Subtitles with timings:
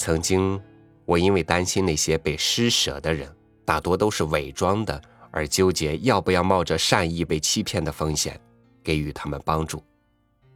[0.00, 0.58] 曾经，
[1.04, 3.30] 我因为担心那些被施舍的人
[3.66, 4.98] 大多都是伪装的，
[5.30, 8.40] 而纠结要不要冒着善意被欺骗的风险
[8.82, 9.84] 给予他们帮助。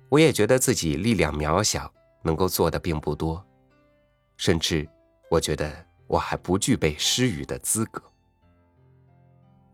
[0.09, 3.45] 我也觉得自己力量渺小，能够做的并不多，
[4.39, 4.89] 甚至
[5.31, 5.71] 我觉得
[6.07, 8.03] 我还不具备施予的资格。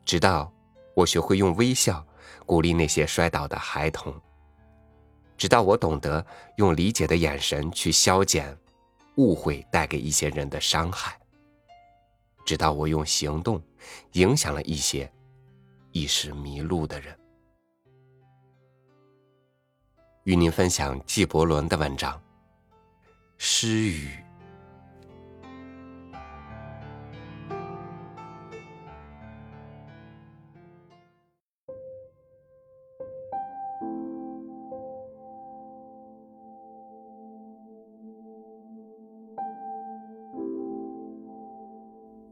[0.05, 0.52] 直到
[0.95, 2.05] 我学会用微笑
[2.45, 4.12] 鼓励那些摔倒的孩童，
[5.39, 8.59] 直到我懂得用理解的眼神去消减
[9.17, 11.18] 误会带给一些人的伤害，
[12.45, 13.63] 直到我用行动
[14.13, 15.11] 影响了一些
[15.93, 17.17] 一时迷路的人。
[20.25, 22.17] 与您分享纪伯伦的文章
[23.39, 24.09] 《诗语》。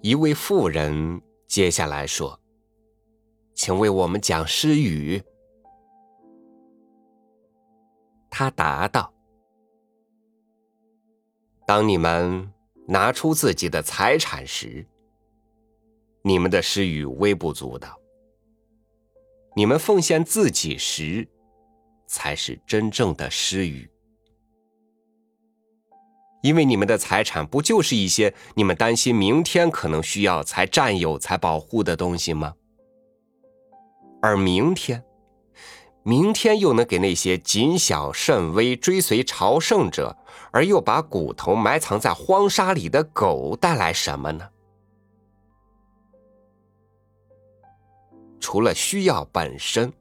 [0.00, 2.38] 一位妇人接下来说
[3.52, 5.20] ：“请为我们讲诗语。”
[8.30, 9.12] 他答道
[11.66, 12.52] ：“当你们
[12.86, 14.86] 拿出自己的财产时，
[16.22, 17.88] 你们的施予微不足道；
[19.56, 21.26] 你们奉献自己时，
[22.06, 23.90] 才是真正的诗语。
[26.42, 32.54] 因为你们的财产不就是一些你们担心明天可能需要才占有、才保护的东西吗？
[34.22, 35.02] 而明天……”
[36.04, 40.16] 明天又能给那些谨小慎微、追随朝圣者
[40.52, 44.48] 而又把骨头埋藏在荒沙里的狗带来什么呢？
[48.40, 49.92] 除了需要本身，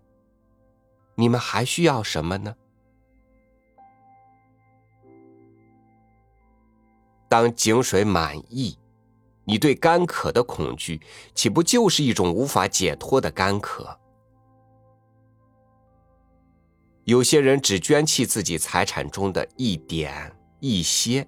[1.16, 2.56] 你们还需要什么呢？
[7.30, 8.78] 当井水满溢，
[9.44, 11.02] 你对干渴的恐惧，
[11.36, 13.98] 岂不就是一种无法解脱的干渴？
[17.04, 21.28] 有些人只捐弃自己财产中的一点一些，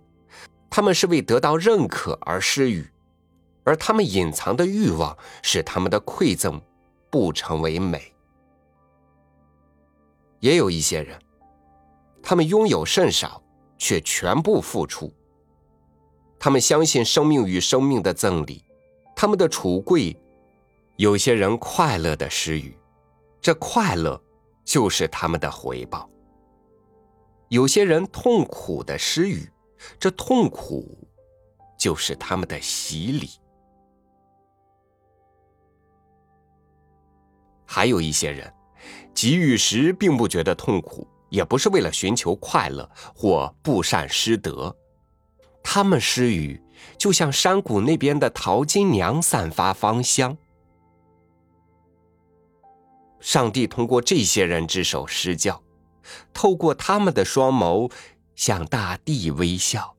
[0.70, 2.86] 他们是为得到认可而施予，
[3.64, 6.62] 而他们隐藏的欲望使他们的馈赠
[7.10, 8.14] 不成为美。
[10.42, 11.18] 也有一些人，
[12.22, 13.42] 他们拥有甚少，
[13.78, 15.14] 却全部付出。
[16.40, 18.64] 他们相信生命与生命的赠礼，
[19.16, 20.16] 他们的储柜。
[20.96, 22.78] 有些人快乐的施予，
[23.42, 24.22] 这快乐。
[24.66, 26.08] 就是他们的回报。
[27.48, 29.50] 有些人痛苦的施予，
[30.00, 30.96] 这痛苦
[31.76, 33.28] 就是他们的洗礼。
[37.66, 38.54] 还有一些人，
[39.12, 44.76] 给予时并不觉得痛苦，也不是为了寻求快乐或不善施德，
[45.72, 46.60] 他们施雨
[46.98, 50.36] 就像山谷那边的淘金娘散发芳香。
[53.20, 55.62] 上帝通过这些人之手施教，
[56.34, 57.92] 透过他们的双眸
[58.34, 59.96] 向大地微笑。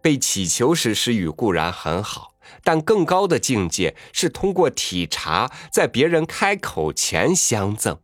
[0.00, 7.98] 被祈求时施雨固然很好，但更高的境界是通过体察，在别人开口前相赠。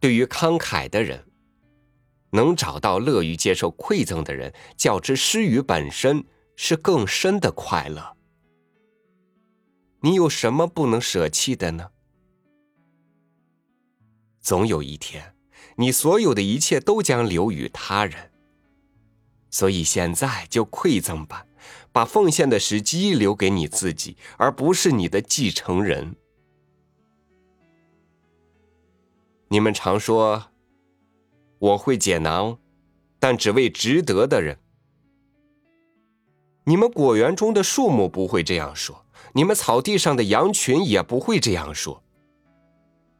[0.00, 1.26] 对于慷慨的人，
[2.34, 6.24] 能找到乐于接受馈赠的人，较之施予本身
[6.56, 8.16] 是更深的快乐。
[10.00, 11.90] 你有什么不能舍弃的呢？
[14.40, 15.36] 总有一天，
[15.76, 18.32] 你所有的一切都将留予他人。
[19.50, 21.46] 所以现在就馈赠吧，
[21.92, 26.16] 把奉献的时机留给你自己，而不是你的继承人。
[29.48, 30.50] 你们常说
[31.64, 32.58] 我会解囊，
[33.18, 34.58] 但只为值得的人。
[36.64, 39.02] 你们果园中的树木不会这样说。
[39.32, 42.02] 你们草地上的羊群也不会这样说，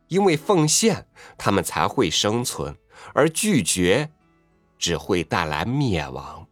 [0.09, 1.07] 因为奉献，
[1.39, 2.75] 他们才会生存；
[3.15, 4.11] 而拒绝，
[4.79, 6.47] 只会带来灭亡。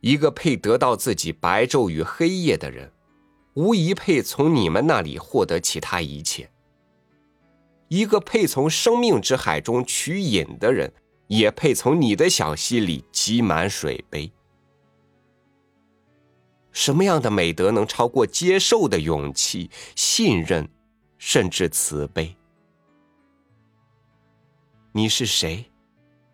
[0.00, 2.90] 一个配得到自己白昼与黑夜的人，
[3.52, 6.50] 无疑配从你们那里获得其他一切。
[7.90, 10.92] 一个配从生命之海中取饮的人，
[11.26, 14.30] 也配从你的小溪里汲满水杯。
[16.70, 20.68] 什么样的美德能超过接受的勇气、信任，
[21.18, 22.36] 甚至慈悲？
[24.92, 25.68] 你是谁，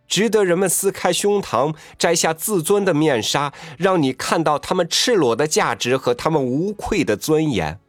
[0.07, 7.81] 值得人们撕开胸膛、摘下自尊的面纱，让你看到他们赤裸的价值和他们无愧的尊严？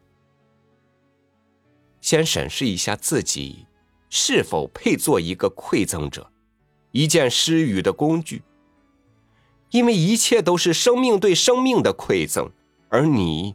[2.00, 3.66] 先审视一下自己
[4.08, 6.30] 是否配做一个馈赠者，
[6.92, 8.42] 一件施予的工具。
[9.70, 12.50] 因为一切都是生命对生命的馈赠，
[12.88, 13.54] 而你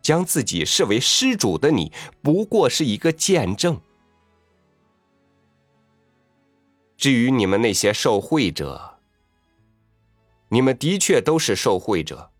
[0.00, 3.80] 将自己视为施主的你，不过是一个见证。
[6.96, 8.98] 至于你们那些受贿者，
[10.48, 12.32] 你们的确都是受贿者，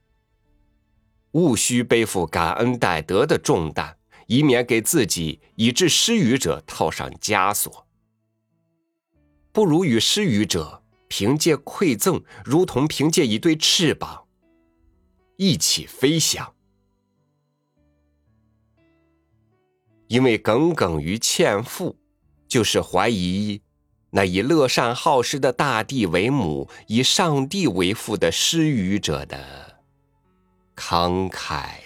[1.33, 3.97] 务须背负感恩戴德的重担，
[4.33, 7.87] 以免给自己以致施予者套上枷锁。
[9.53, 14.25] 不如与施予者凭借馈赠，如同凭借一对翅膀，
[15.37, 16.55] 一起飞翔。
[20.09, 21.99] 因为耿耿于欠父，
[22.49, 23.61] 就是怀疑。
[24.13, 29.83] 那以乐善好施的大地为母，以上帝为父的施予者的
[30.75, 31.82] 慷慨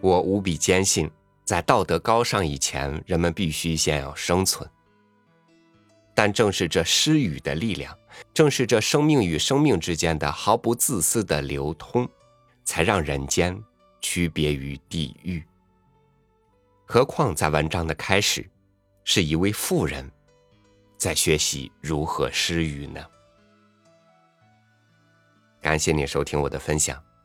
[0.00, 1.10] 我无比坚信，
[1.44, 4.68] 在道德高尚以前，人们必须先要生存。
[6.14, 7.96] 但正是这施予的力量，
[8.34, 12.08] 正是这生命与生命之间的毫不自私的流通，
[12.64, 13.58] 才让人间
[14.00, 15.42] 区别于地狱。
[16.86, 18.48] 何况在文章的开始，
[19.04, 20.10] 是一位妇人，
[20.98, 23.04] 在学习如何施予呢？
[25.60, 27.02] 感谢你收听我的分享，